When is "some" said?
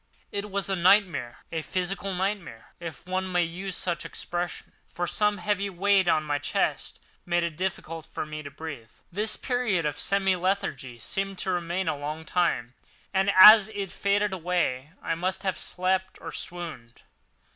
5.05-5.37